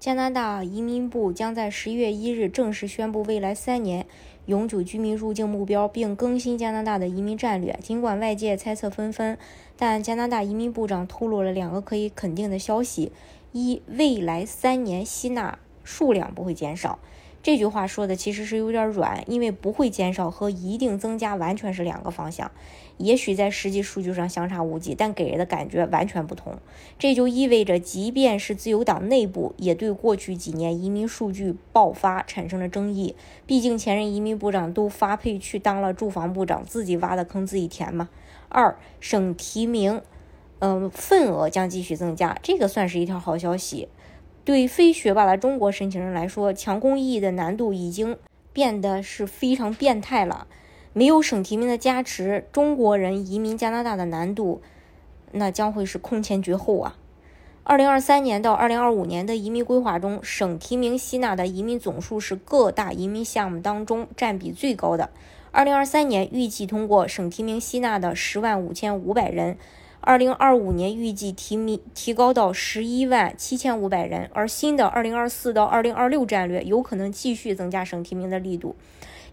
[0.00, 4.06] 加拿大移民部将在十一月一日正式宣布未来三年。
[4.46, 7.78] 永久居民入境目标，并更新加拿大的移民战略。
[7.82, 9.36] 尽管外界猜测纷纷，
[9.76, 13.12] 但加拿大移民部长透露了两个可以肯定的消息：
[13.52, 16.98] 一，未来三年吸纳数量不会减少。
[17.42, 22.50] 这句话说的其实是有点软，因为不会减少和一定增加完全是两个方向。
[22.98, 26.58] 也许在实际数据上相差无几，但给人的感觉完全不同。
[26.98, 33.14] 这就意味着，即便是自由党内部也对过去几年移民数据爆发产生了争议。
[33.46, 38.10] 毕竟前任移民部长都发配去当了住房部长，自己挖的坑自己填嘛。
[38.50, 40.02] 二，省提名，
[40.58, 43.88] 嗯，份额将继续增加，这个算是一条好消息。
[44.44, 48.16] 对非学霸的中国申请人来说，强攻意义的难度已经
[48.52, 50.46] 变得是非常变态了。
[50.92, 54.60] 没有省提名的加持，中国人移民加拿大的难度，
[55.32, 56.96] 那将会是空前绝后啊！
[57.62, 65.10] 二零二三年到二零二五年的移民规划中，省提名吸纳的移民总数是各大移民项目当中占比最高的。
[65.52, 69.58] 二零二三年预计通过省提名吸纳的十万五千五百人。
[70.02, 78.74] 二零二五年预计提名提高到十一万七千五百人，而新的二零二四到二零二六战略有可能继续增加省提名的力度。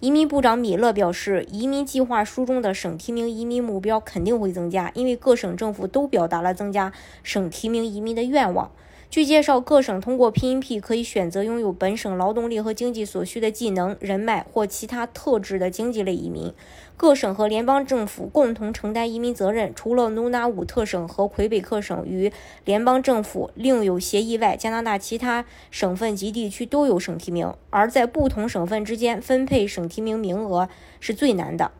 [0.00, 8.72] 移民部长米勒表示，移民计划书中的省提名移民目标肯定会增加，因为各省政府都表达了增加省提名移民的愿望。
[9.08, 16.52] 据介绍，各省通过 PNP 可以选择拥有本省劳动力和经济所需的技能、人脉或其他特质的经济类移民。
[16.98, 19.72] 各省和联邦政府共同承担移民责任。
[19.74, 22.30] 除了努纳武特省和魁北克省与
[22.64, 27.54] 联邦政府另有协议外，加拿大其他省份及地区都有省提名。
[27.70, 30.68] 而在不同省份之间分配省提名名额
[31.00, 31.70] 是最难的。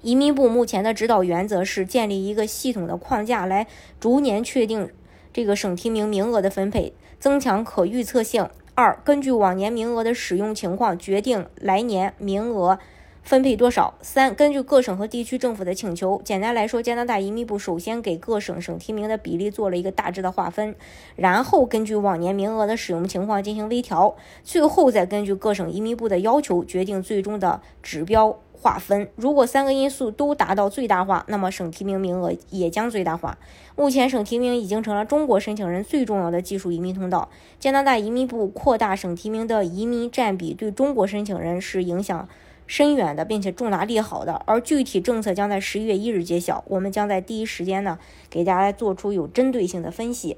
[0.00, 3.66] 移民部目前的指导原则是建立一个系统的框架，来
[4.00, 4.90] 逐年确定。
[5.32, 8.48] 这个省提名名额的分配，增强可预测性。
[8.74, 12.78] 二，根据往年名额的使用情况决定来年名额
[13.24, 13.94] 分配多少。
[14.00, 16.22] 三，根据各省和地区政府的请求。
[16.24, 20.76] 简单来说，加拿大移民部首先给各省省提名的比例做了一个大致的划分，
[21.16, 28.38] 然后根据往年名额的使用情况进行微调，最后再根据各省移民部的要求决定最终的指标。
[28.60, 33.38] 划分，如果三个因素都达到最大化，那么省提名名额也将最大化。
[33.76, 37.28] 目前，省提名已经成了中国申请人最重要的技术移民通道。
[37.60, 42.28] 加拿大移民部扩大省提名的移民占比，对中国申请人是影响
[42.66, 44.42] 深远的，并且重大利好的。
[44.44, 47.98] 而具体政策将在十一月一日揭晓，我们将在第一时间呢
[48.28, 50.36] 给大家做出有针对性的分析。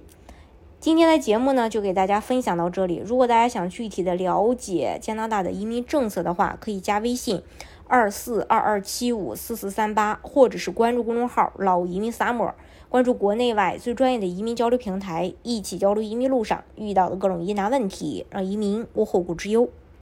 [0.78, 3.03] 今天的节目呢，就给大家分享到这里。
[3.04, 7.42] 如果大家想具体的了解加拿大的移民政策的话，可以加微信。
[7.90, 12.52] 二四二二七五四四三八，或者是关注公众号“老移民 summer”，
[12.88, 19.68] 关注国内外最专业的移民交流平台，一起交流移民路上遇到的各种疑难问题，让移民无后顾之忧。